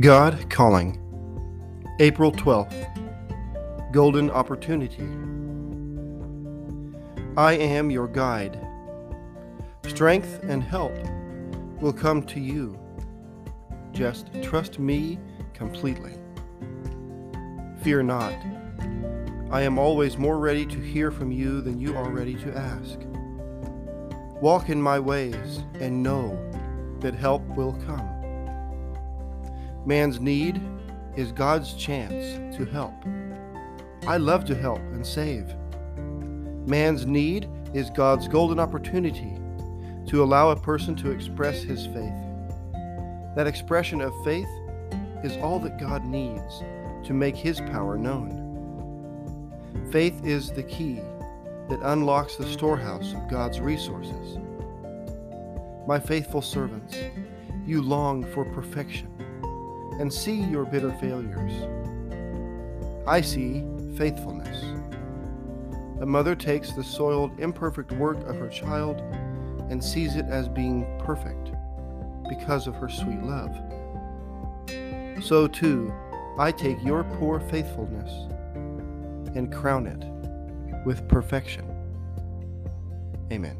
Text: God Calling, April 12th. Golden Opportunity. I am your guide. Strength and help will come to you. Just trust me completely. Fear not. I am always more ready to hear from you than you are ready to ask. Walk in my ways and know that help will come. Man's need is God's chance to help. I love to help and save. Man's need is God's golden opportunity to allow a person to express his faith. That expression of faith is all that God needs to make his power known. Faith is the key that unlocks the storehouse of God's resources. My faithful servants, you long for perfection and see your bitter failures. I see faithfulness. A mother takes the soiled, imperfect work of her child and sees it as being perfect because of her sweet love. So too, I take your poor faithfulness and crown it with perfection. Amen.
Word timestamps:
God 0.00 0.50
Calling, 0.50 1.00
April 2.00 2.30
12th. 2.30 3.92
Golden 3.94 4.30
Opportunity. 4.30 5.08
I 7.38 7.54
am 7.54 7.90
your 7.90 8.06
guide. 8.06 8.60
Strength 9.86 10.40
and 10.42 10.62
help 10.62 10.92
will 11.80 11.94
come 11.94 12.22
to 12.24 12.38
you. 12.38 12.78
Just 13.92 14.28
trust 14.42 14.78
me 14.78 15.18
completely. 15.54 16.12
Fear 17.80 18.02
not. 18.02 18.36
I 19.50 19.62
am 19.62 19.78
always 19.78 20.18
more 20.18 20.38
ready 20.38 20.66
to 20.66 20.78
hear 20.78 21.10
from 21.10 21.32
you 21.32 21.62
than 21.62 21.80
you 21.80 21.96
are 21.96 22.10
ready 22.10 22.34
to 22.34 22.54
ask. 22.54 22.98
Walk 24.42 24.68
in 24.68 24.82
my 24.82 25.00
ways 25.00 25.64
and 25.80 26.02
know 26.02 26.38
that 27.00 27.14
help 27.14 27.40
will 27.56 27.72
come. 27.86 28.15
Man's 29.86 30.18
need 30.18 30.60
is 31.14 31.30
God's 31.30 31.72
chance 31.74 32.56
to 32.56 32.64
help. 32.64 32.92
I 34.08 34.16
love 34.16 34.44
to 34.46 34.54
help 34.56 34.80
and 34.80 35.06
save. 35.06 35.54
Man's 36.66 37.06
need 37.06 37.48
is 37.72 37.88
God's 37.90 38.26
golden 38.26 38.58
opportunity 38.58 39.38
to 40.08 40.24
allow 40.24 40.50
a 40.50 40.56
person 40.56 40.96
to 40.96 41.12
express 41.12 41.62
his 41.62 41.86
faith. 41.86 42.18
That 43.36 43.46
expression 43.46 44.00
of 44.00 44.12
faith 44.24 44.48
is 45.22 45.36
all 45.36 45.60
that 45.60 45.78
God 45.78 46.04
needs 46.04 46.58
to 47.06 47.14
make 47.14 47.36
his 47.36 47.60
power 47.60 47.96
known. 47.96 48.42
Faith 49.92 50.20
is 50.24 50.50
the 50.50 50.64
key 50.64 51.00
that 51.68 51.78
unlocks 51.82 52.34
the 52.34 52.46
storehouse 52.46 53.12
of 53.12 53.30
God's 53.30 53.60
resources. 53.60 54.38
My 55.86 56.00
faithful 56.00 56.42
servants, 56.42 56.96
you 57.64 57.82
long 57.82 58.24
for 58.32 58.44
perfection 58.46 59.12
and 59.98 60.12
see 60.12 60.34
your 60.34 60.64
bitter 60.64 60.92
failures. 61.00 61.52
I 63.06 63.20
see 63.20 63.64
faithfulness. 63.96 64.62
A 66.00 66.06
mother 66.06 66.34
takes 66.34 66.72
the 66.72 66.84
soiled, 66.84 67.38
imperfect 67.40 67.92
work 67.92 68.18
of 68.28 68.36
her 68.36 68.48
child 68.48 69.00
and 69.70 69.82
sees 69.82 70.16
it 70.16 70.26
as 70.26 70.48
being 70.48 70.86
perfect 71.04 71.52
because 72.28 72.66
of 72.66 72.74
her 72.74 72.88
sweet 72.88 73.22
love. 73.22 73.56
So 75.22 75.46
too, 75.46 75.92
I 76.38 76.52
take 76.52 76.82
your 76.84 77.04
poor 77.04 77.40
faithfulness 77.40 78.10
and 79.34 79.52
crown 79.52 79.86
it 79.86 80.84
with 80.84 81.08
perfection. 81.08 81.64
Amen. 83.32 83.56